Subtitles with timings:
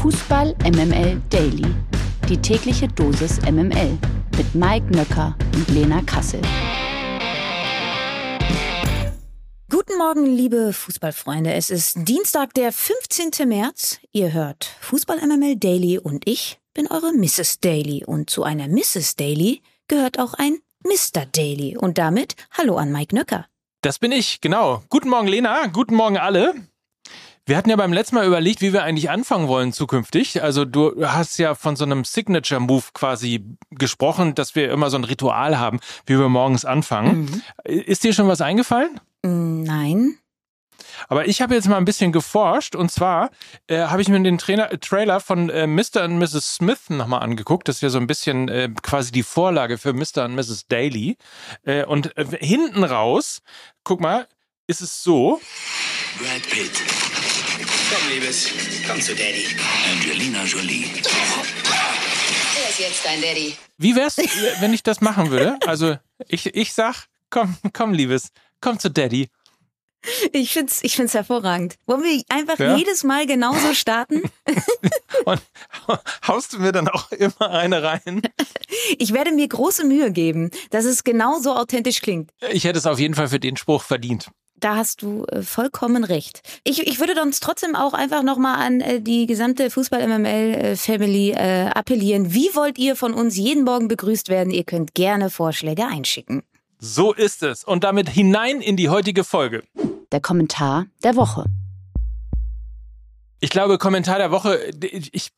[0.00, 1.74] Fußball MML Daily.
[2.26, 3.98] Die tägliche Dosis MML
[4.34, 6.40] mit Mike Nöcker und Lena Kassel.
[9.68, 11.52] Guten Morgen, liebe Fußballfreunde.
[11.52, 13.46] Es ist Dienstag, der 15.
[13.46, 13.98] März.
[14.12, 17.60] Ihr hört Fußball MML Daily und ich bin eure Mrs.
[17.60, 18.02] Daily.
[18.02, 19.16] Und zu einer Mrs.
[19.16, 21.26] Daily gehört auch ein Mr.
[21.26, 21.76] Daily.
[21.76, 23.48] Und damit Hallo an Mike Nöcker.
[23.82, 24.82] Das bin ich, genau.
[24.88, 25.66] Guten Morgen, Lena.
[25.66, 26.54] Guten Morgen, alle.
[27.46, 30.42] Wir hatten ja beim letzten Mal überlegt, wie wir eigentlich anfangen wollen zukünftig.
[30.42, 35.04] Also du hast ja von so einem Signature-Move quasi gesprochen, dass wir immer so ein
[35.04, 37.22] Ritual haben, wie wir morgens anfangen.
[37.22, 37.42] Mhm.
[37.64, 39.00] Ist dir schon was eingefallen?
[39.22, 40.16] Nein.
[41.08, 43.30] Aber ich habe jetzt mal ein bisschen geforscht und zwar
[43.66, 46.04] äh, habe ich mir den Trainer, Trailer von äh, Mr.
[46.04, 46.56] und Mrs.
[46.56, 47.68] Smith nochmal angeguckt.
[47.68, 50.24] Das ist ja so ein bisschen äh, quasi die Vorlage für Mr.
[50.24, 50.66] und Mrs.
[50.68, 51.16] Daly.
[51.64, 53.42] Äh, und äh, hinten raus,
[53.84, 54.26] guck mal,
[54.66, 55.40] ist es so.
[56.18, 57.29] Brad Pitt.
[57.90, 58.48] Komm, Liebes,
[58.86, 59.46] komm zu Daddy.
[59.92, 60.84] Angelina Jolie.
[60.84, 63.56] Er ist jetzt dein Daddy.
[63.78, 64.16] Wie wär's,
[64.60, 65.58] wenn ich das machen würde?
[65.66, 65.96] Also
[66.28, 68.28] ich, ich sag, komm, komm, Liebes,
[68.60, 69.28] komm zu Daddy.
[70.32, 71.78] Ich find's, ich find's hervorragend.
[71.86, 72.76] Wollen wir einfach ja?
[72.76, 74.22] jedes Mal genauso starten?
[75.24, 75.42] Und
[76.28, 78.22] haust du mir dann auch immer eine rein?
[78.98, 82.30] Ich werde mir große Mühe geben, dass es genauso authentisch klingt.
[82.52, 84.30] Ich hätte es auf jeden Fall für den Spruch verdient.
[84.60, 86.42] Da hast du äh, vollkommen recht.
[86.64, 92.34] Ich, ich würde uns trotzdem auch einfach nochmal an äh, die gesamte Fußball-MML-Family äh, appellieren.
[92.34, 94.52] Wie wollt ihr von uns jeden Morgen begrüßt werden?
[94.52, 96.42] Ihr könnt gerne Vorschläge einschicken.
[96.78, 97.64] So ist es.
[97.64, 99.62] Und damit hinein in die heutige Folge.
[100.12, 101.46] Der Kommentar der Woche.
[103.42, 105.32] Ich glaube, Kommentar der Woche ich,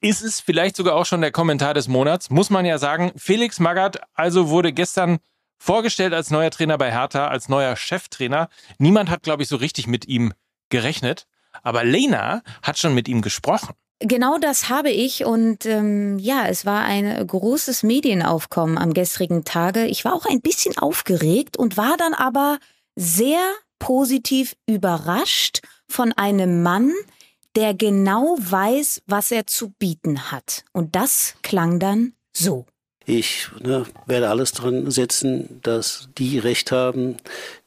[0.00, 2.30] ist es vielleicht sogar auch schon der Kommentar des Monats.
[2.30, 5.18] Muss man ja sagen, Felix Magath also wurde gestern
[5.60, 8.48] vorgestellt als neuer Trainer bei Hertha, als neuer Cheftrainer.
[8.78, 10.32] Niemand hat, glaube ich, so richtig mit ihm
[10.70, 11.26] gerechnet.
[11.62, 13.74] Aber Lena hat schon mit ihm gesprochen.
[14.02, 19.84] Genau das habe ich und ähm, ja, es war ein großes Medienaufkommen am gestrigen Tage.
[19.84, 22.58] Ich war auch ein bisschen aufgeregt und war dann aber
[22.96, 23.40] sehr
[23.78, 26.94] positiv überrascht von einem Mann,
[27.56, 30.64] der genau weiß, was er zu bieten hat.
[30.72, 32.64] Und das klang dann so.
[33.12, 37.16] Ich ne, werde alles dran setzen, dass die Recht haben,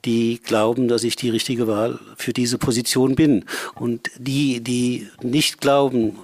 [0.05, 3.43] die glauben, dass ich die richtige Wahl für diese Position bin.
[3.75, 6.17] Und die, die nicht glauben,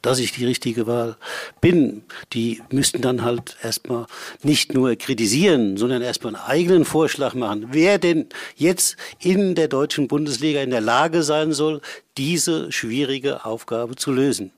[0.00, 1.16] dass ich die richtige Wahl
[1.60, 2.02] bin,
[2.32, 4.06] die müssten dann halt erstmal
[4.42, 8.24] nicht nur kritisieren, sondern erstmal einen eigenen Vorschlag machen, wer denn
[8.56, 11.82] jetzt in der deutschen Bundesliga in der Lage sein soll,
[12.16, 14.50] diese schwierige Aufgabe zu lösen.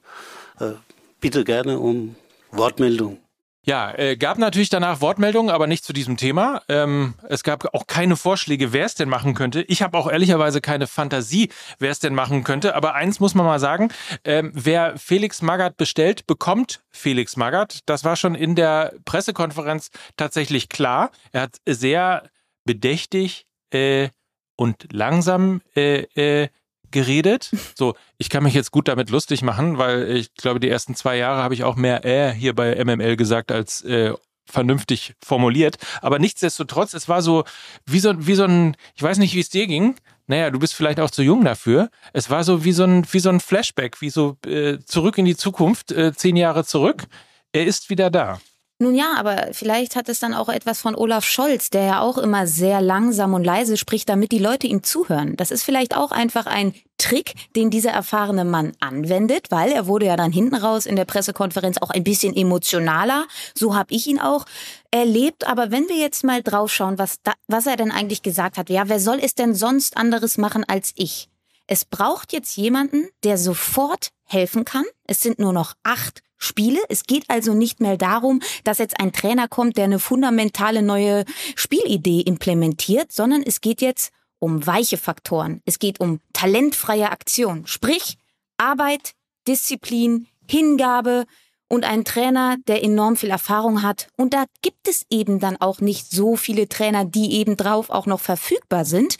[0.60, 0.74] Äh,
[1.20, 2.14] bitte gerne um
[2.52, 3.18] Wortmeldung.
[3.66, 6.60] Ja, äh, gab natürlich danach Wortmeldungen, aber nicht zu diesem Thema.
[6.68, 9.62] Ähm, es gab auch keine Vorschläge, wer es denn machen könnte.
[9.62, 11.48] Ich habe auch ehrlicherweise keine Fantasie,
[11.78, 12.74] wer es denn machen könnte.
[12.74, 13.90] Aber eins muss man mal sagen,
[14.24, 17.80] ähm, wer Felix Magath bestellt, bekommt Felix Magath.
[17.86, 19.88] Das war schon in der Pressekonferenz
[20.18, 21.10] tatsächlich klar.
[21.32, 22.28] Er hat sehr
[22.66, 24.10] bedächtig äh,
[24.56, 26.48] und langsam äh, äh,
[26.94, 27.50] geredet.
[27.76, 31.16] So, ich kann mich jetzt gut damit lustig machen, weil ich glaube, die ersten zwei
[31.16, 34.14] Jahre habe ich auch mehr äh hier bei MML gesagt als äh,
[34.46, 35.76] vernünftig formuliert.
[36.00, 37.44] Aber nichtsdestotrotz, es war so
[37.84, 39.96] wie so, wie so ein, ich weiß nicht, wie es dir ging.
[40.26, 41.90] Naja, du bist vielleicht auch zu jung dafür.
[42.12, 45.26] Es war so wie so ein, wie so ein Flashback, wie so äh, zurück in
[45.26, 47.04] die Zukunft, äh, zehn Jahre zurück.
[47.52, 48.40] Er ist wieder da.
[48.84, 52.18] Nun ja, aber vielleicht hat es dann auch etwas von Olaf Scholz, der ja auch
[52.18, 55.36] immer sehr langsam und leise spricht, damit die Leute ihm zuhören.
[55.36, 60.04] Das ist vielleicht auch einfach ein Trick, den dieser erfahrene Mann anwendet, weil er wurde
[60.04, 63.26] ja dann hinten raus in der Pressekonferenz auch ein bisschen emotionaler.
[63.54, 64.44] So habe ich ihn auch
[64.90, 65.46] erlebt.
[65.46, 68.86] Aber wenn wir jetzt mal draufschauen, was, da, was er denn eigentlich gesagt hat, ja,
[68.90, 71.30] wer soll es denn sonst anderes machen als ich?
[71.66, 74.84] Es braucht jetzt jemanden, der sofort helfen kann.
[75.06, 76.78] Es sind nur noch acht Spiele.
[76.88, 81.24] Es geht also nicht mehr darum, dass jetzt ein Trainer kommt, der eine fundamentale neue
[81.56, 85.62] Spielidee implementiert, sondern es geht jetzt um weiche Faktoren.
[85.64, 87.66] Es geht um talentfreie Aktion.
[87.66, 88.18] Sprich,
[88.58, 89.14] Arbeit,
[89.48, 91.24] Disziplin, Hingabe
[91.68, 94.08] und ein Trainer, der enorm viel Erfahrung hat.
[94.16, 98.06] Und da gibt es eben dann auch nicht so viele Trainer, die eben drauf auch
[98.06, 99.16] noch verfügbar sind.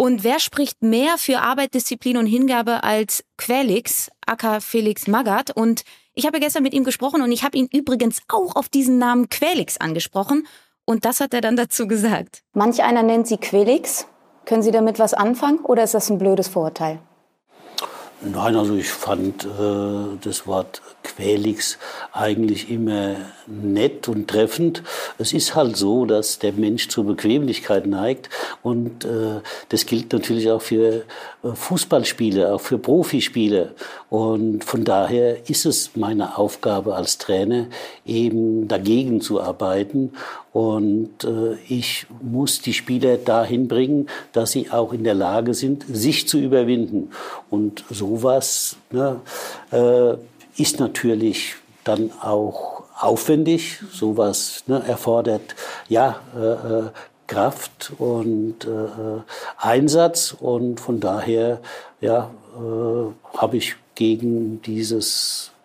[0.00, 5.54] Und wer spricht mehr für Arbeit, Disziplin und Hingabe als Quelix, aka Felix Magath?
[5.54, 5.82] Und
[6.14, 9.28] ich habe gestern mit ihm gesprochen und ich habe ihn übrigens auch auf diesen Namen
[9.28, 10.46] Quelix angesprochen.
[10.86, 12.40] Und das hat er dann dazu gesagt.
[12.54, 14.06] Manch einer nennt sie Quelix.
[14.46, 17.00] Können Sie damit was anfangen oder ist das ein blödes Vorurteil?
[18.22, 21.78] Nein, also ich fand äh, das Wort Quelix
[22.12, 24.82] eigentlich immer nett und treffend.
[25.16, 28.28] Es ist halt so, dass der Mensch zur Bequemlichkeit neigt
[28.62, 29.40] und äh,
[29.70, 31.04] das gilt natürlich auch für
[31.42, 33.74] äh, Fußballspiele, auch für Profispiele.
[34.10, 37.68] Und von daher ist es meine Aufgabe als Trainer,
[38.04, 40.12] eben dagegen zu arbeiten.
[40.52, 45.84] Und äh, ich muss die Spieler dahin bringen, dass sie auch in der Lage sind,
[45.88, 47.10] sich zu überwinden.
[47.50, 49.20] Und sowas ne,
[49.70, 50.14] äh,
[50.60, 51.54] ist natürlich
[51.84, 53.78] dann auch aufwendig.
[53.92, 55.54] Sowas ne, erfordert
[55.88, 56.82] ja äh, äh
[57.30, 59.20] Kraft und äh,
[59.56, 61.60] Einsatz und von daher
[62.00, 65.59] ja, äh, habe ich gegen dieses äh,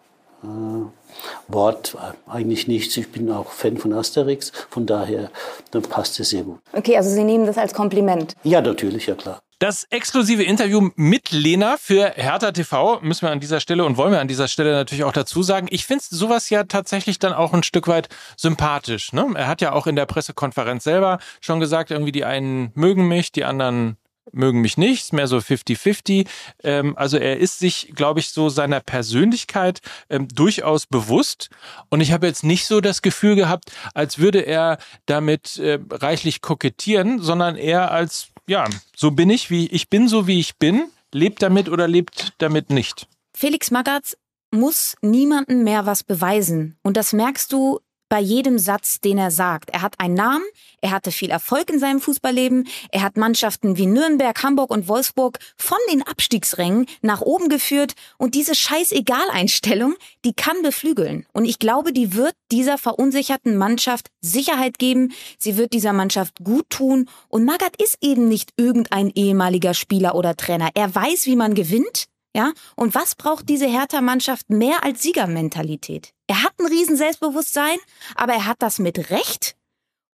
[1.48, 1.98] Wort
[2.28, 2.98] eigentlich nichts.
[2.98, 5.32] Ich bin auch Fan von Asterix, von daher
[5.72, 6.60] dann passt es sehr gut.
[6.74, 8.36] Okay, also Sie nehmen das als Kompliment.
[8.44, 9.42] Ja, natürlich, ja klar.
[9.60, 14.12] Das exklusive Interview mit Lena für Hertha TV müssen wir an dieser Stelle und wollen
[14.12, 15.68] wir an dieser Stelle natürlich auch dazu sagen.
[15.70, 19.14] Ich finde sowas ja tatsächlich dann auch ein Stück weit sympathisch.
[19.14, 19.26] Ne?
[19.34, 23.32] Er hat ja auch in der Pressekonferenz selber schon gesagt, irgendwie die einen mögen mich,
[23.32, 23.96] die anderen
[24.32, 26.28] mögen mich nicht, ist mehr so 50-50.
[26.64, 31.50] Ähm, also er ist sich, glaube ich, so seiner Persönlichkeit ähm, durchaus bewusst.
[31.90, 36.42] Und ich habe jetzt nicht so das Gefühl gehabt, als würde er damit äh, reichlich
[36.42, 40.90] kokettieren, sondern eher als ja, so bin ich, wie ich bin, so wie ich bin,
[41.12, 43.08] lebt damit oder lebt damit nicht.
[43.34, 44.18] Felix Magath
[44.52, 46.78] muss niemandem mehr was beweisen.
[46.84, 49.70] Und das merkst du bei jedem Satz, den er sagt.
[49.72, 50.46] Er hat einen Namen,
[50.82, 55.40] er hatte viel Erfolg in seinem Fußballleben, er hat Mannschaften wie Nürnberg, Hamburg und Wolfsburg
[55.58, 61.26] von den Abstiegsrängen nach oben geführt und diese Scheißegal-Einstellung, die kann beflügeln.
[61.34, 66.70] Und ich glaube, die wird dieser verunsicherten Mannschaft Sicherheit geben, sie wird dieser Mannschaft gut
[66.70, 70.70] tun und Magath ist eben nicht irgendein ehemaliger Spieler oder Trainer.
[70.76, 72.52] Er weiß, wie man gewinnt, ja?
[72.76, 76.14] Und was braucht diese Hertha-Mannschaft mehr als Siegermentalität?
[76.28, 77.78] Er hat ein riesen Selbstbewusstsein,
[78.16, 79.56] aber er hat das mit Recht.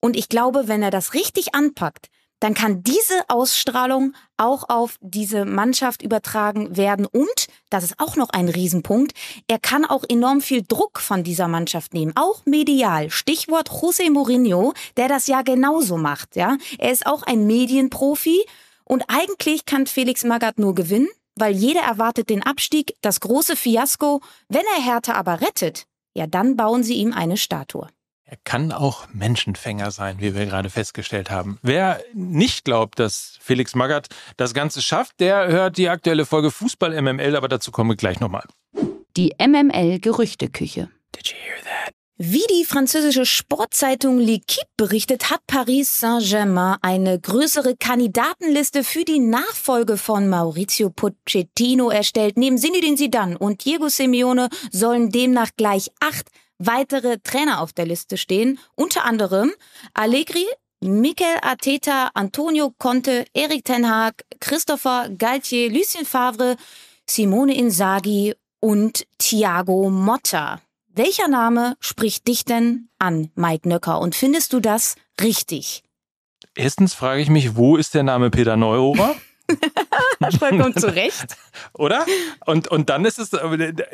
[0.02, 2.08] Und ich glaube, wenn er das richtig anpackt,
[2.40, 7.06] dann kann diese Ausstrahlung auch auf diese Mannschaft übertragen werden.
[7.06, 9.14] Und, das ist auch noch ein Riesenpunkt,
[9.48, 13.10] er kann auch enorm viel Druck von dieser Mannschaft nehmen, auch medial.
[13.10, 16.58] Stichwort José Mourinho, der das ja genauso macht, ja.
[16.80, 18.44] Er ist auch ein Medienprofi
[18.86, 24.22] und eigentlich kann Felix Magath nur gewinnen weil jeder erwartet den Abstieg, das große Fiasko.
[24.50, 25.86] Wenn er Hertha aber rettet,
[26.16, 27.88] ja, dann bauen sie ihm eine Statue.
[28.24, 31.60] Er kann auch Menschenfänger sein, wie wir gerade festgestellt haben.
[31.64, 34.08] Wer nicht glaubt, dass Felix Magath
[34.38, 38.22] das Ganze schafft, der hört die aktuelle Folge Fußball MML, aber dazu kommen wir gleich
[38.22, 38.46] nochmal.
[39.18, 40.90] Die MML Gerüchteküche.
[41.14, 41.61] Did you hear?
[42.24, 49.98] Wie die französische Sportzeitung L'Equipe berichtet, hat Paris Saint-Germain eine größere Kandidatenliste für die Nachfolge
[49.98, 52.38] von Maurizio Pochettino erstellt.
[52.38, 56.28] Neben Zinedine Zidane und Diego Simeone sollen demnach gleich acht
[56.60, 58.60] weitere Trainer auf der Liste stehen.
[58.76, 59.52] Unter anderem
[59.96, 60.46] Allegri,
[60.80, 66.56] Mikel Arteta, Antonio Conte, Eric Ten Haag, Christopher Galtier, Lucien Favre,
[67.10, 70.62] Simone Inzaghi und Thiago Motta.
[70.94, 74.00] Welcher Name spricht dich denn an, Mike Nöcker?
[74.02, 75.84] Und findest du das richtig?
[76.54, 79.16] Erstens frage ich mich, wo ist der Name Peter Neurohrer?
[80.40, 81.38] Vollkommen zu Recht.
[81.74, 82.06] Oder?
[82.46, 83.32] Und, und dann ist es,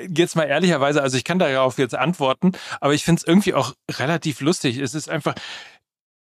[0.09, 3.73] jetzt mal ehrlicherweise, also ich kann darauf jetzt antworten, aber ich finde es irgendwie auch
[3.91, 4.77] relativ lustig.
[4.77, 5.35] Es ist einfach,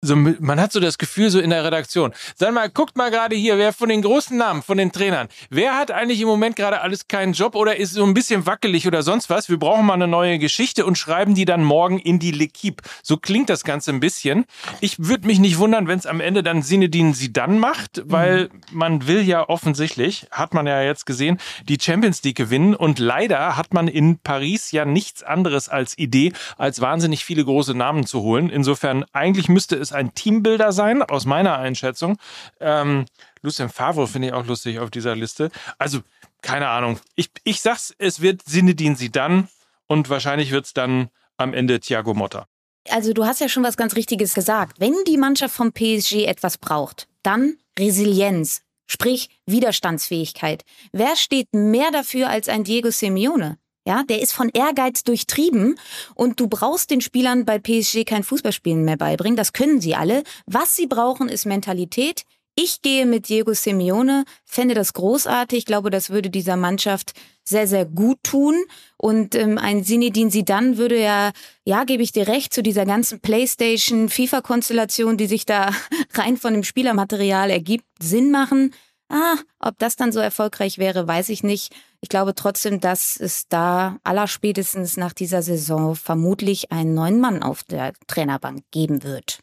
[0.05, 2.13] so, man hat so das Gefühl, so in der Redaktion.
[2.35, 5.77] Sag mal, guckt mal gerade hier, wer von den großen Namen, von den Trainern, wer
[5.77, 9.03] hat eigentlich im Moment gerade alles keinen Job oder ist so ein bisschen wackelig oder
[9.03, 9.49] sonst was?
[9.49, 12.83] Wir brauchen mal eine neue Geschichte und schreiben die dann morgen in die L'Equipe.
[13.03, 14.45] So klingt das Ganze ein bisschen.
[14.81, 18.43] Ich würde mich nicht wundern, wenn es am Ende dann Sinedin sie dann macht, weil
[18.43, 18.49] mhm.
[18.71, 23.57] man will ja offensichtlich, hat man ja jetzt gesehen, die Champions League gewinnen und leider
[23.57, 28.21] hat man in Paris ja nichts anderes als Idee, als wahnsinnig viele große Namen zu
[28.21, 28.49] holen.
[28.49, 32.17] Insofern eigentlich müsste es ein Teambuilder sein, aus meiner Einschätzung.
[32.59, 33.05] Ähm,
[33.41, 35.51] Lucien Favre finde ich auch lustig auf dieser Liste.
[35.77, 36.01] Also,
[36.41, 36.99] keine Ahnung.
[37.15, 39.47] Ich, ich sag's, es wird Sinedin dann
[39.87, 42.47] und wahrscheinlich wird es dann am Ende Thiago Motta.
[42.89, 44.79] Also du hast ja schon was ganz Richtiges gesagt.
[44.79, 50.63] Wenn die Mannschaft vom PSG etwas braucht, dann Resilienz, sprich Widerstandsfähigkeit.
[50.91, 53.57] Wer steht mehr dafür als ein Diego Simeone?
[53.87, 55.79] Ja, der ist von Ehrgeiz durchtrieben
[56.15, 59.37] und du brauchst den Spielern bei PSG kein Fußballspielen mehr beibringen.
[59.37, 60.23] Das können sie alle.
[60.47, 62.23] Was sie brauchen, ist Mentalität.
[62.57, 65.59] Ich gehe mit Diego Simeone, fände das großartig.
[65.59, 67.13] Ich glaube, das würde dieser Mannschaft
[67.43, 68.55] sehr, sehr gut tun.
[68.97, 71.31] Und ähm, ein Sinedin Sidan würde ja,
[71.65, 75.71] ja, gebe ich dir recht, zu dieser ganzen PlayStation, FIFA-Konstellation, die sich da
[76.13, 78.73] rein von dem Spielermaterial ergibt, Sinn machen.
[79.09, 81.73] Ah, ob das dann so erfolgreich wäre, weiß ich nicht.
[82.01, 87.63] Ich glaube trotzdem, dass es da allerspätestens nach dieser Saison vermutlich einen neuen Mann auf
[87.63, 89.39] der Trainerbank geben wird.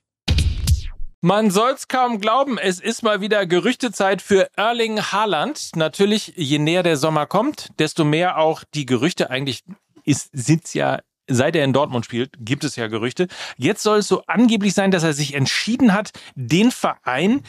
[1.20, 5.70] Man soll's kaum glauben, es ist mal wieder Gerüchtezeit für Erling Haaland.
[5.76, 9.30] Natürlich, je näher der Sommer kommt, desto mehr auch die Gerüchte.
[9.30, 9.62] Eigentlich
[10.04, 13.28] ist, sind's ja seit er in Dortmund spielt, gibt es ja Gerüchte.
[13.56, 17.42] Jetzt soll es so angeblich sein, dass er sich entschieden hat, den Verein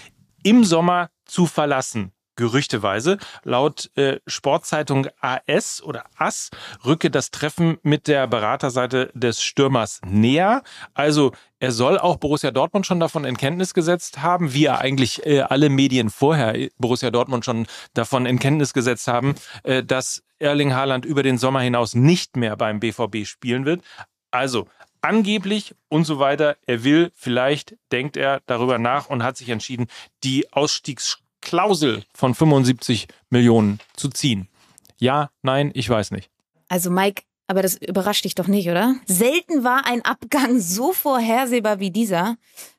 [0.43, 2.11] im Sommer zu verlassen.
[2.35, 3.17] Gerüchteweise.
[3.43, 6.49] Laut äh, Sportzeitung AS oder AS
[6.83, 10.63] rücke das Treffen mit der Beraterseite des Stürmers näher.
[10.95, 15.23] Also er soll auch Borussia Dortmund schon davon in Kenntnis gesetzt haben, wie er eigentlich
[15.27, 20.23] äh, alle Medien vorher äh, Borussia Dortmund schon davon in Kenntnis gesetzt haben, äh, dass
[20.39, 23.83] Erling Haaland über den Sommer hinaus nicht mehr beim BVB spielen wird.
[24.31, 24.67] Also
[25.03, 26.57] angeblich und so weiter.
[26.65, 29.87] Er will, vielleicht denkt er darüber nach und hat sich entschieden,
[30.23, 30.51] die
[31.43, 34.47] Ausstiegsklausel von 75 Millionen zu ziehen.
[34.97, 36.29] Ja, nein, ich weiß nicht.
[36.69, 38.95] Also Mike, aber das überrascht dich doch nicht, oder?
[39.05, 42.37] Selten war ein Abgang so vorhersehbar wie dieser.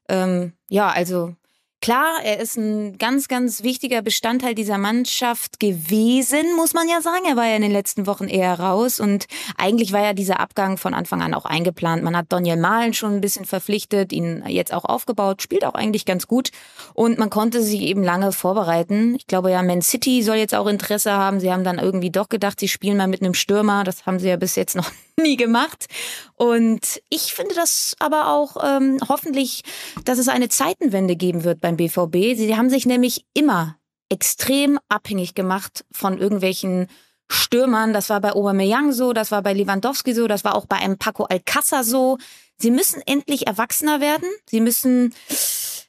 [0.09, 1.35] Ähm, ja, also
[1.85, 7.27] Klar, er ist ein ganz, ganz wichtiger Bestandteil dieser Mannschaft gewesen, muss man ja sagen.
[7.29, 9.27] Er war ja in den letzten Wochen eher raus und
[9.59, 12.03] eigentlich war ja dieser Abgang von Anfang an auch eingeplant.
[12.03, 16.07] Man hat Daniel Mahlen schon ein bisschen verpflichtet, ihn jetzt auch aufgebaut, spielt auch eigentlich
[16.07, 16.53] ganz gut
[16.95, 19.17] und man konnte sich eben lange vorbereiten.
[19.17, 21.39] Ich glaube ja, Man City soll jetzt auch Interesse haben.
[21.39, 23.85] Sie haben dann irgendwie doch gedacht, sie spielen mal mit einem Stürmer.
[23.85, 24.91] Das haben sie ja bis jetzt noch
[25.21, 25.87] nie gemacht.
[26.35, 29.63] Und ich finde das aber auch ähm, hoffentlich,
[30.05, 32.37] dass es eine Zeitenwende geben wird beim BVB.
[32.37, 33.79] Sie haben sich nämlich immer
[34.09, 36.89] extrem abhängig gemacht von irgendwelchen
[37.31, 37.93] Stürmern.
[37.93, 40.99] Das war bei Aubameyang so, das war bei Lewandowski so, das war auch bei einem
[40.99, 42.19] Paco Alcázar so.
[42.57, 44.29] Sie müssen endlich erwachsener werden.
[44.49, 45.15] Sie müssen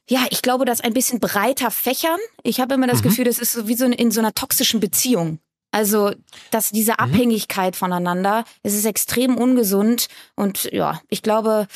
[0.08, 2.20] ja, ich glaube, das ein bisschen breiter fächern.
[2.44, 3.10] Ich habe immer das mhm.
[3.10, 5.40] Gefühl, das ist so wie so in so einer toxischen Beziehung.
[5.76, 6.14] Also,
[6.52, 7.00] dass diese mhm.
[7.00, 11.68] Abhängigkeit voneinander, es ist extrem ungesund und ja, ich glaube,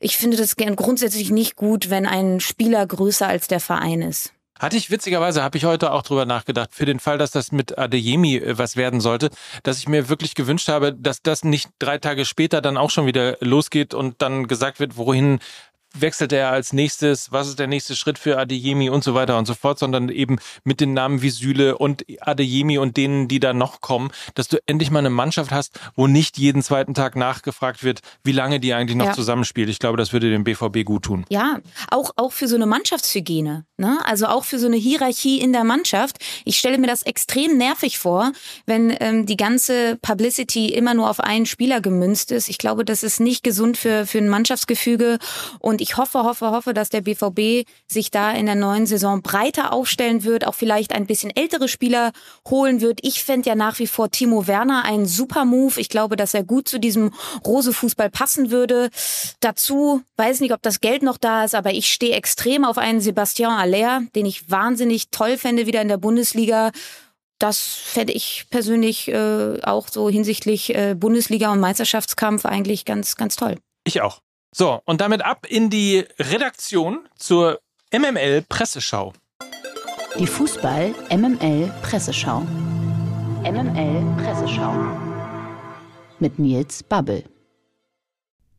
[0.00, 4.32] ich finde das grundsätzlich nicht gut, wenn ein Spieler größer als der Verein ist.
[4.58, 7.76] Hatte ich witzigerweise, habe ich heute auch drüber nachgedacht, für den Fall, dass das mit
[7.76, 9.28] Adeyemi äh, was werden sollte,
[9.64, 13.04] dass ich mir wirklich gewünscht habe, dass das nicht drei Tage später dann auch schon
[13.04, 15.40] wieder losgeht und dann gesagt wird, wohin
[16.00, 19.46] wechselt er als nächstes, was ist der nächste Schritt für Adeyemi und so weiter und
[19.46, 23.52] so fort, sondern eben mit den Namen wie Süle und Adeyemi und denen, die da
[23.52, 27.84] noch kommen, dass du endlich mal eine Mannschaft hast, wo nicht jeden zweiten Tag nachgefragt
[27.84, 29.12] wird, wie lange die eigentlich noch ja.
[29.12, 29.68] zusammenspielt.
[29.68, 31.24] Ich glaube, das würde dem BVB gut tun.
[31.28, 31.58] Ja,
[31.90, 33.98] auch, auch für so eine Mannschaftshygiene, ne?
[34.04, 36.18] also auch für so eine Hierarchie in der Mannschaft.
[36.44, 38.32] Ich stelle mir das extrem nervig vor,
[38.66, 42.48] wenn ähm, die ganze Publicity immer nur auf einen Spieler gemünzt ist.
[42.48, 45.18] Ich glaube, das ist nicht gesund für, für ein Mannschaftsgefüge
[45.58, 49.72] und ich hoffe, hoffe, hoffe, dass der BVB sich da in der neuen Saison breiter
[49.72, 52.12] aufstellen wird, auch vielleicht ein bisschen ältere Spieler
[52.48, 53.00] holen wird.
[53.02, 55.80] Ich fände ja nach wie vor Timo Werner einen super Move.
[55.80, 57.12] Ich glaube, dass er gut zu diesem
[57.44, 58.90] Rose-Fußball passen würde.
[59.40, 63.00] Dazu weiß nicht, ob das Geld noch da ist, aber ich stehe extrem auf einen
[63.00, 66.70] Sebastian Aller, den ich wahnsinnig toll fände wieder in der Bundesliga
[67.38, 73.34] das fände ich persönlich äh, auch so hinsichtlich äh, Bundesliga und Meisterschaftskampf eigentlich ganz, ganz
[73.34, 73.56] toll.
[73.84, 74.20] Ich auch.
[74.54, 79.14] So, und damit ab in die Redaktion zur MML Presseschau.
[80.18, 82.40] Die Fußball MML Presseschau.
[83.44, 84.74] MML Presseschau.
[86.18, 87.24] Mit Nils Babbel.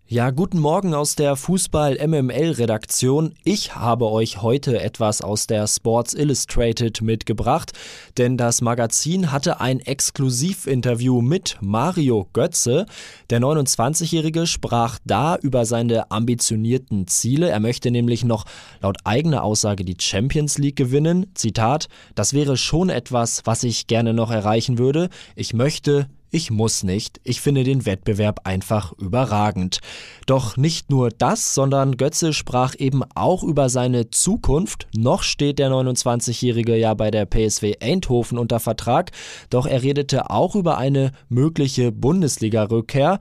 [0.05, 3.33] Ja, guten Morgen aus der Fußball MML Redaktion.
[3.45, 7.71] Ich habe euch heute etwas aus der Sports Illustrated mitgebracht,
[8.17, 12.85] denn das Magazin hatte ein Exklusivinterview mit Mario Götze.
[13.29, 17.49] Der 29-Jährige sprach da über seine ambitionierten Ziele.
[17.49, 18.43] Er möchte nämlich noch
[18.81, 21.27] laut eigener Aussage die Champions League gewinnen.
[21.33, 25.07] Zitat: Das wäre schon etwas, was ich gerne noch erreichen würde.
[25.37, 29.79] Ich möchte ich muss nicht, ich finde den Wettbewerb einfach überragend.
[30.25, 34.87] Doch nicht nur das, sondern Götze sprach eben auch über seine Zukunft.
[34.95, 39.11] Noch steht der 29-Jährige ja bei der PSW Eindhoven unter Vertrag,
[39.51, 43.19] doch er redete auch über eine mögliche Bundesliga-Rückkehr.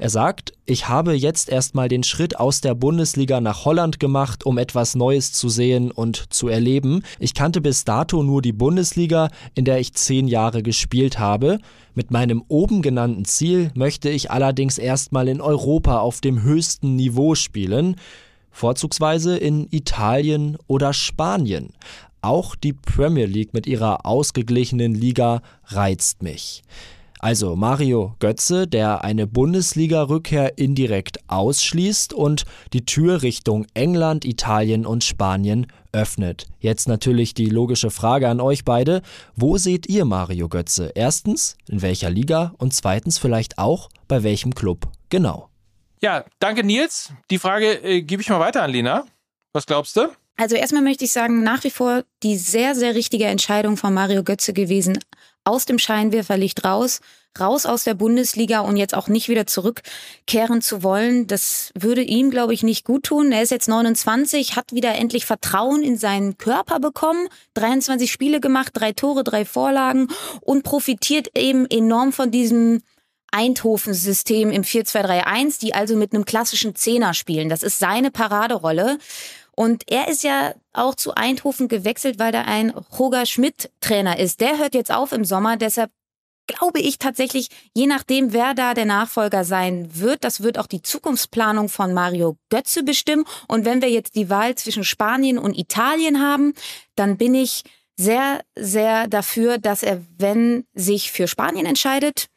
[0.00, 4.56] Er sagt, ich habe jetzt erstmal den Schritt aus der Bundesliga nach Holland gemacht, um
[4.56, 7.02] etwas Neues zu sehen und zu erleben.
[7.18, 11.58] Ich kannte bis dato nur die Bundesliga, in der ich zehn Jahre gespielt habe.
[11.94, 17.34] Mit meinem oben genannten Ziel möchte ich allerdings erstmal in Europa auf dem höchsten Niveau
[17.34, 17.96] spielen,
[18.50, 21.74] vorzugsweise in Italien oder Spanien.
[22.22, 26.62] Auch die Premier League mit ihrer ausgeglichenen Liga reizt mich.
[27.22, 35.04] Also Mario Götze, der eine Bundesliga-Rückkehr indirekt ausschließt und die Tür Richtung England, Italien und
[35.04, 36.46] Spanien öffnet.
[36.60, 39.02] Jetzt natürlich die logische Frage an euch beide.
[39.36, 40.92] Wo seht ihr Mario Götze?
[40.94, 42.54] Erstens, in welcher Liga?
[42.56, 44.88] Und zweitens vielleicht auch, bei welchem Club?
[45.10, 45.50] Genau.
[46.00, 47.12] Ja, danke Nils.
[47.30, 49.04] Die Frage äh, gebe ich mal weiter an Lena.
[49.52, 50.08] Was glaubst du?
[50.40, 54.24] Also erstmal möchte ich sagen, nach wie vor die sehr, sehr richtige Entscheidung von Mario
[54.24, 54.98] Götze gewesen,
[55.44, 57.00] aus dem Scheinwerferlicht raus,
[57.38, 61.26] raus aus der Bundesliga und jetzt auch nicht wieder zurückkehren zu wollen.
[61.26, 63.32] Das würde ihm, glaube ich, nicht gut tun.
[63.32, 68.72] Er ist jetzt 29, hat wieder endlich Vertrauen in seinen Körper bekommen, 23 Spiele gemacht,
[68.74, 70.08] drei Tore, drei Vorlagen
[70.40, 72.82] und profitiert eben enorm von diesem
[73.32, 77.48] Eindhoven-System im 4-2-3-1, die also mit einem klassischen Zehner spielen.
[77.48, 78.98] Das ist seine Paraderolle.
[79.60, 84.40] Und er ist ja auch zu Eindhoven gewechselt, weil da ein Roger Schmidt Trainer ist.
[84.40, 85.90] Der hört jetzt auf im Sommer, deshalb
[86.46, 90.80] glaube ich tatsächlich, je nachdem, wer da der Nachfolger sein wird, das wird auch die
[90.80, 93.26] Zukunftsplanung von Mario Götze bestimmen.
[93.48, 96.54] Und wenn wir jetzt die Wahl zwischen Spanien und Italien haben,
[96.94, 97.62] dann bin ich
[97.98, 102.28] sehr, sehr dafür, dass er, wenn sich für Spanien entscheidet,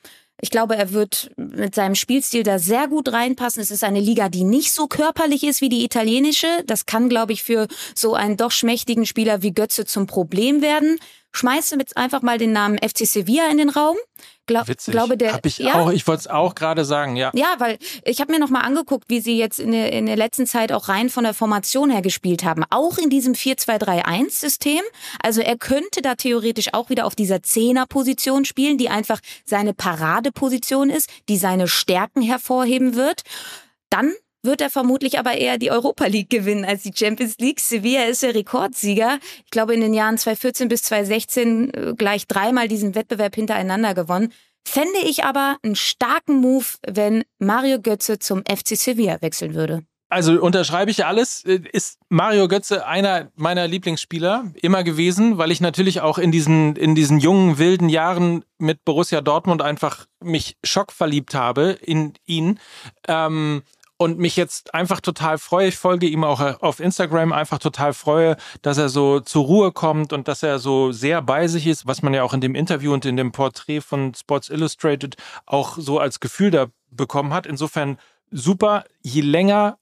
[0.44, 3.62] ich glaube, er wird mit seinem Spielstil da sehr gut reinpassen.
[3.62, 6.48] Es ist eine Liga, die nicht so körperlich ist wie die italienische.
[6.68, 11.00] Das kann, glaube ich, für so einen doch schmächtigen Spieler wie Götze zum Problem werden
[11.34, 13.98] schmeiße jetzt einfach mal den Namen FC Sevilla in den Raum.
[14.46, 14.92] Gla Witzig.
[14.92, 15.76] Glaube der, hab ich ja?
[15.76, 17.32] auch, ich wollte es auch gerade sagen, ja.
[17.34, 20.18] Ja, weil ich habe mir noch mal angeguckt, wie sie jetzt in der, in der
[20.18, 24.82] letzten Zeit auch rein von der Formation her gespielt haben, auch in diesem 4-2-3-1 System.
[25.22, 30.90] Also er könnte da theoretisch auch wieder auf dieser Zehner-Position spielen, die einfach seine Paradeposition
[30.90, 33.22] ist, die seine Stärken hervorheben wird.
[33.90, 37.60] Dann wird er vermutlich aber eher die Europa League gewinnen als die Champions League.
[37.60, 39.20] Sevilla ist der Rekordsieger.
[39.46, 44.34] Ich glaube, in den Jahren 2014 bis 2016 äh, gleich dreimal diesen Wettbewerb hintereinander gewonnen.
[44.66, 49.84] Fände ich aber einen starken Move, wenn Mario Götze zum FC Sevilla wechseln würde.
[50.14, 51.44] Also unterschreibe ich alles.
[51.44, 56.76] Äh, ist Mario Götze einer meiner Lieblingsspieler immer gewesen, weil ich natürlich auch in diesen,
[56.76, 62.60] in diesen jungen, wilden Jahren mit Borussia Dortmund einfach mich schockverliebt habe in ihn.
[63.08, 63.64] Ähm,
[64.04, 65.70] und mich jetzt einfach total freue.
[65.70, 70.14] Ich folge ihm auch auf Instagram, einfach total freue, dass er so zur Ruhe kommt
[70.14, 72.94] und dass er so sehr bei sich ist, was man ja auch in dem Interview
[72.94, 77.48] und in dem Porträt von Sports Illustrated auch so als Gefühl da bekommen hat.
[77.48, 77.98] Insofern
[78.30, 78.84] super.
[79.02, 79.78] Je länger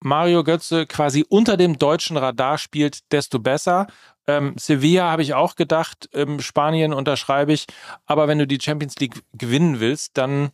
[0.00, 3.86] Mario Götze quasi unter dem deutschen Radar spielt, desto besser.
[4.26, 7.66] Ähm, Sevilla habe ich auch gedacht, ähm, Spanien unterschreibe ich.
[8.06, 10.50] Aber wenn du die Champions League gewinnen willst, dann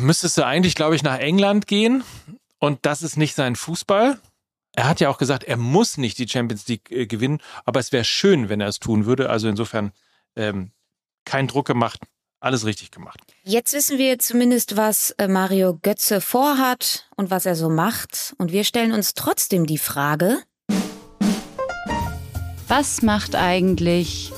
[0.00, 2.04] müsstest du eigentlich, glaube ich, nach England gehen.
[2.58, 4.18] Und das ist nicht sein Fußball.
[4.72, 7.92] Er hat ja auch gesagt, er muss nicht die Champions League äh, gewinnen, aber es
[7.92, 9.30] wäre schön, wenn er es tun würde.
[9.30, 9.92] Also insofern
[10.36, 10.70] ähm,
[11.24, 12.00] kein Druck gemacht,
[12.40, 13.20] alles richtig gemacht.
[13.42, 18.34] Jetzt wissen wir zumindest, was äh, Mario Götze vorhat und was er so macht.
[18.38, 20.42] Und wir stellen uns trotzdem die Frage,
[22.68, 24.32] was macht eigentlich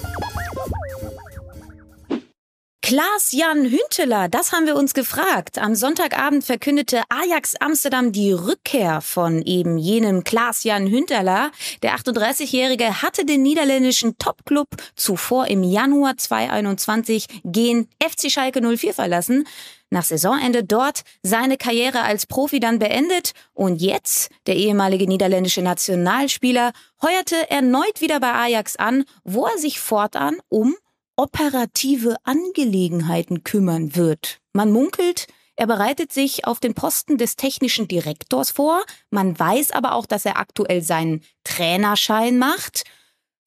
[2.88, 5.58] Klaas-Jan Hünteler, das haben wir uns gefragt.
[5.58, 11.50] Am Sonntagabend verkündete Ajax Amsterdam die Rückkehr von eben jenem Klaas-Jan Hünteler.
[11.82, 19.46] Der 38-Jährige hatte den niederländischen Topclub zuvor im Januar 2021 gen FC Schalke 04 verlassen.
[19.90, 26.72] Nach Saisonende dort seine Karriere als Profi dann beendet und jetzt, der ehemalige niederländische Nationalspieler,
[27.02, 30.74] heuerte erneut wieder bei Ajax an, wo er sich fortan um
[31.18, 34.38] operative Angelegenheiten kümmern wird.
[34.52, 35.26] Man munkelt,
[35.56, 38.84] er bereitet sich auf den Posten des technischen Direktors vor.
[39.10, 42.84] Man weiß aber auch, dass er aktuell seinen Trainerschein macht.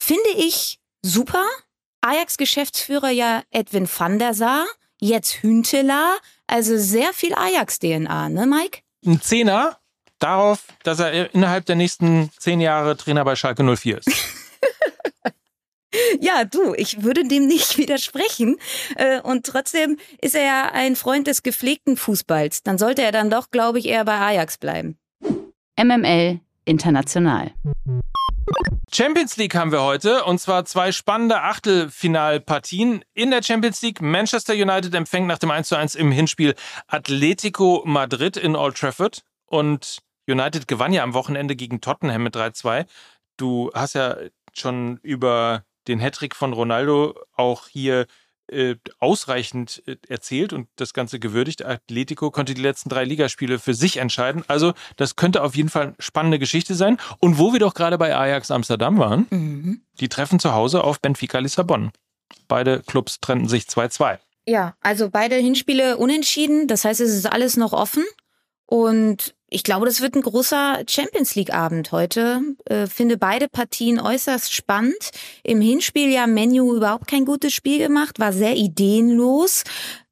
[0.04, 1.46] Finde ich super.
[2.02, 4.66] Ajax-Geschäftsführer ja Edwin van der Sar,
[5.00, 8.82] jetzt Hünteler, also sehr viel Ajax-DNA, ne Mike?
[9.06, 9.78] Ein Zehner
[10.20, 14.10] darauf, dass er innerhalb der nächsten zehn Jahre Trainer bei Schalke 04 ist.
[16.20, 18.58] Ja, du, ich würde dem nicht widersprechen.
[18.96, 22.64] Äh, und trotzdem ist er ja ein Freund des gepflegten Fußballs.
[22.64, 24.98] Dann sollte er dann doch, glaube ich, eher bei Ajax bleiben.
[25.78, 27.52] MML International.
[28.94, 34.02] Champions League haben wir heute und zwar zwei spannende Achtelfinalpartien in der Champions League.
[34.02, 36.56] Manchester United empfängt nach dem 1:1 im Hinspiel
[36.88, 42.86] Atletico Madrid in Old Trafford und United gewann ja am Wochenende gegen Tottenham mit 3:2.
[43.38, 44.18] Du hast ja
[44.54, 48.08] schon über den Hattrick von Ronaldo auch hier
[48.52, 51.64] äh, ausreichend äh, erzählt und das Ganze gewürdigt.
[51.64, 54.44] Atletico konnte die letzten drei Ligaspiele für sich entscheiden.
[54.48, 56.98] Also das könnte auf jeden Fall eine spannende Geschichte sein.
[57.20, 59.82] Und wo wir doch gerade bei Ajax Amsterdam waren, mhm.
[60.00, 61.92] die treffen zu Hause auf Benfica Lissabon.
[62.48, 64.20] Beide Clubs trennten sich 2-2.
[64.46, 66.68] Ja, also beide Hinspiele unentschieden.
[66.68, 68.04] Das heißt, es ist alles noch offen.
[68.72, 72.40] Und ich glaube, das wird ein großer Champions League-Abend heute.
[72.64, 75.12] Äh, finde beide Partien äußerst spannend.
[75.44, 79.66] Im Hinspiel ja Menu überhaupt kein gutes Spiel gemacht, war sehr ideenlos.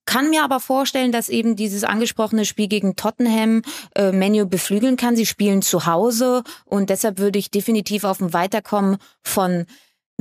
[0.06, 3.62] Kann mir aber vorstellen, dass eben dieses angesprochene Spiel gegen Tottenham
[3.96, 5.16] äh, Menu beflügeln kann.
[5.16, 9.68] Sie spielen zu Hause und deshalb würde ich definitiv auf ein Weiterkommen von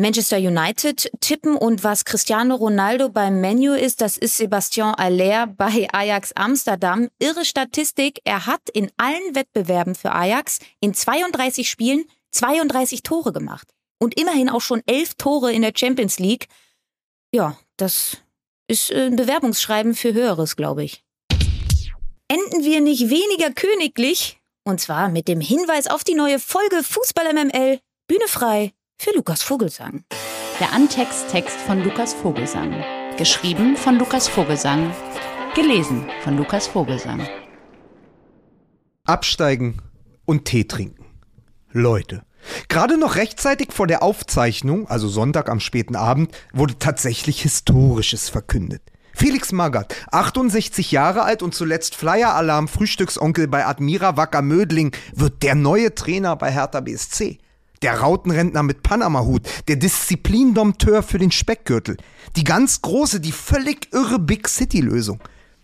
[0.01, 5.89] Manchester United tippen und was Cristiano Ronaldo beim Menu ist, das ist Sebastian Aller bei
[5.93, 7.09] Ajax Amsterdam.
[7.19, 13.75] Irre Statistik, er hat in allen Wettbewerben für Ajax in 32 Spielen 32 Tore gemacht
[13.99, 16.47] und immerhin auch schon elf Tore in der Champions League.
[17.35, 18.19] Ja, das
[18.69, 21.03] ist ein Bewerbungsschreiben für Höheres, glaube ich.
[22.29, 27.35] Enden wir nicht weniger königlich, und zwar mit dem Hinweis auf die neue Folge Fußball
[27.35, 30.03] MML, Bühne frei für Lukas Vogelsang.
[30.59, 32.75] Der Antexttext von Lukas Vogelsang.
[33.17, 34.93] Geschrieben von Lukas Vogelsang.
[35.55, 37.25] Gelesen von Lukas Vogelsang.
[39.05, 39.81] Absteigen
[40.25, 41.05] und Tee trinken.
[41.71, 42.25] Leute.
[42.69, 48.83] Gerade noch rechtzeitig vor der Aufzeichnung, also Sonntag am späten Abend, wurde tatsächlich Historisches verkündet.
[49.15, 55.55] Felix Magath, 68 Jahre alt und zuletzt Flyer-Alarm Frühstücksonkel bei Admira Wacker Mödling, wird der
[55.55, 57.39] neue Trainer bei Hertha BSC.
[57.83, 61.97] Der Rautenrentner mit Panama-Hut, der Disziplindompteur für den Speckgürtel,
[62.37, 65.21] die ganz große, die völlig irre Big City-Lösung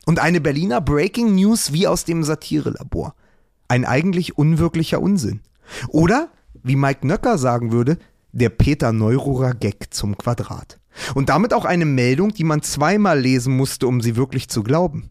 [0.06, 3.14] und eine Berliner Breaking News wie aus dem Satirelabor.
[3.68, 5.40] Ein eigentlich unwirklicher Unsinn.
[5.88, 6.28] Oder,
[6.62, 7.98] wie Mike Nöcker sagen würde,
[8.32, 10.78] der Peter Neururer Gag zum Quadrat.
[11.14, 15.10] Und damit auch eine Meldung, die man zweimal lesen musste, um sie wirklich zu glauben.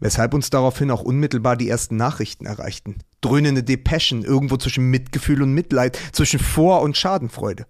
[0.00, 5.54] Weshalb uns daraufhin auch unmittelbar die ersten Nachrichten erreichten dröhnende Depeschen irgendwo zwischen Mitgefühl und
[5.54, 7.66] Mitleid, zwischen Vor- und Schadenfreude.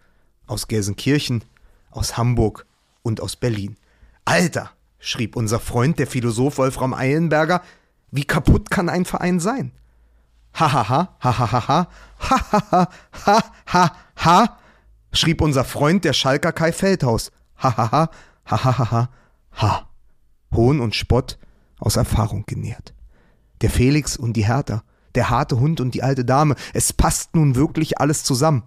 [0.46, 1.44] Aus Gelsenkirchen,
[1.90, 2.66] aus Hamburg
[3.02, 3.76] und aus Berlin.
[4.24, 7.62] Alter, schrieb unser Freund, der Philosoph Wolfram Eilenberger,
[8.10, 9.72] wie kaputt kann ein Verein sein?
[10.54, 11.88] Hahaha, hahaha,
[12.18, 12.88] hahaha,
[13.24, 14.58] hahaha, ha,
[15.12, 17.30] schrieb unser Freund, der Schalker Kai Feldhaus.
[17.56, 18.10] Hahaha,
[18.44, 19.08] hahaha,
[19.60, 19.88] ha.
[20.54, 21.38] Hohn und Spott
[21.78, 22.94] aus Erfahrung genährt.
[23.62, 24.82] Der Felix und die Hertha
[25.14, 26.55] der harte Hund und die alte Dame.
[26.72, 28.62] Es passt nun wirklich alles zusammen.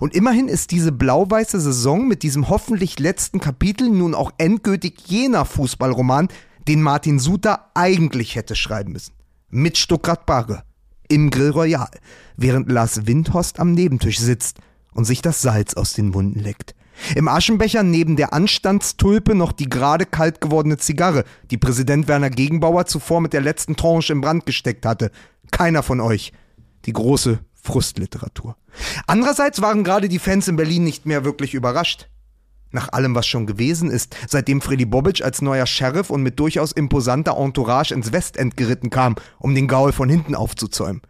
[0.00, 5.44] Und immerhin ist diese blau-weiße Saison mit diesem hoffentlich letzten Kapitel nun auch endgültig jener
[5.44, 6.28] Fußballroman,
[6.68, 9.14] den Martin Suter eigentlich hätte schreiben müssen.
[9.48, 10.62] Mit Stuttgart Barre.
[11.08, 11.90] Im Grill Royal.
[12.36, 14.58] Während Lars Windhorst am Nebentisch sitzt
[14.92, 16.74] und sich das Salz aus den Wunden leckt.
[17.14, 22.86] Im Aschenbecher neben der Anstandstulpe noch die gerade kalt gewordene Zigarre, die Präsident Werner Gegenbauer
[22.86, 25.10] zuvor mit der letzten Tranche im Brand gesteckt hatte.
[25.50, 26.32] Keiner von euch.
[26.86, 28.56] Die große Frustliteratur.
[29.06, 32.08] Andererseits waren gerade die Fans in Berlin nicht mehr wirklich überrascht.
[32.72, 36.72] Nach allem, was schon gewesen ist, seitdem Freddy Bobic als neuer Sheriff und mit durchaus
[36.72, 41.02] imposanter Entourage ins Westend geritten kam, um den Gaul von hinten aufzuzäumen.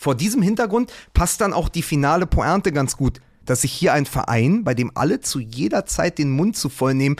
[0.00, 4.06] Vor diesem Hintergrund passt dann auch die finale Pointe ganz gut, dass sich hier ein
[4.06, 7.16] Verein, bei dem alle zu jeder Zeit den Mund zu voll nehmen,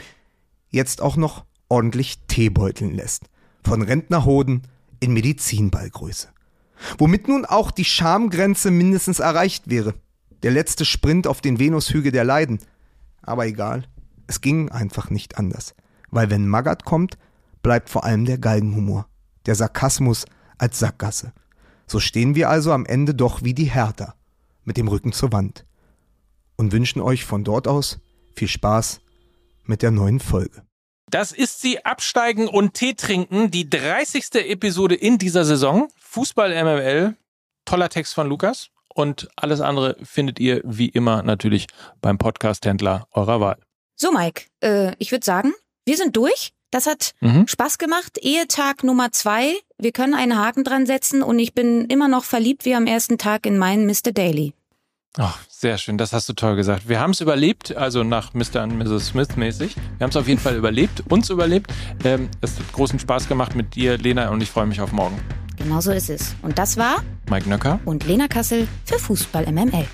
[0.69, 3.25] jetzt auch noch ordentlich Teebeuteln lässt.
[3.65, 4.61] Von Rentnerhoden
[4.99, 6.29] in Medizinballgröße.
[6.97, 9.93] Womit nun auch die Schamgrenze mindestens erreicht wäre.
[10.43, 12.59] Der letzte Sprint auf den Venushügel der Leiden.
[13.21, 13.83] Aber egal,
[14.27, 15.75] es ging einfach nicht anders.
[16.09, 17.17] Weil wenn Magath kommt,
[17.61, 19.07] bleibt vor allem der Galgenhumor,
[19.45, 20.25] der Sarkasmus
[20.57, 21.33] als Sackgasse.
[21.87, 24.15] So stehen wir also am Ende doch wie die Hertha,
[24.63, 25.65] mit dem Rücken zur Wand.
[26.55, 27.99] Und wünschen euch von dort aus
[28.35, 29.01] viel Spaß
[29.65, 30.63] mit der neuen Folge.
[31.11, 34.33] Das ist sie Absteigen und Tee trinken, die 30.
[34.49, 35.89] Episode in dieser Saison.
[35.99, 37.17] Fußball MML,
[37.65, 38.69] toller Text von Lukas.
[38.95, 41.67] Und alles andere findet ihr wie immer natürlich
[41.99, 43.57] beim Podcast-Händler eurer Wahl.
[43.97, 46.53] So, Mike, äh, ich würde sagen, wir sind durch.
[46.71, 47.45] Das hat mhm.
[47.45, 48.17] Spaß gemacht.
[48.21, 49.57] Ehetag Nummer zwei.
[49.77, 53.17] Wir können einen Haken dran setzen und ich bin immer noch verliebt wie am ersten
[53.17, 54.13] Tag in meinen Mr.
[54.13, 54.53] Daily.
[55.17, 56.89] Ach, sehr schön, das hast du toll gesagt.
[56.89, 58.63] Wir haben es überlebt, also nach Mr.
[58.63, 59.09] und Mrs.
[59.09, 59.75] Smith mäßig.
[59.75, 61.71] Wir haben es auf jeden Fall überlebt, uns überlebt.
[62.03, 65.19] Ähm, es hat großen Spaß gemacht mit dir, Lena, und ich freue mich auf morgen.
[65.57, 66.35] Genau so ist es.
[66.41, 69.85] Und das war Mike Nöcker und Lena Kassel für Fußball MML.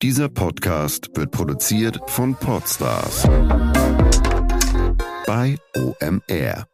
[0.00, 3.24] Dieser Podcast wird produziert von Podstars
[5.26, 6.71] bei OMR.